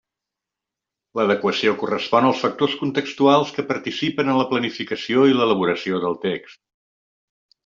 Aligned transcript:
L'adequació 1.19 1.73
correspon 1.83 2.27
als 2.29 2.41
factors 2.45 2.73
contextuals 2.79 3.51
que 3.59 3.67
participen 3.73 4.33
en 4.33 4.41
la 4.41 4.47
planificació 4.55 5.27
i 5.35 5.39
l'elaboració 5.39 6.03
del 6.07 6.19
text. 6.29 6.61